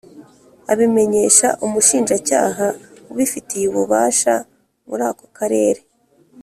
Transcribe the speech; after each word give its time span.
abimenyesha 0.71 1.47
umushinjacyaha 1.65 2.65
ubifitiye 3.11 3.65
ububasha 3.67 4.33
muri 4.87 5.03
ako 5.09 5.25
karere. 5.37 5.81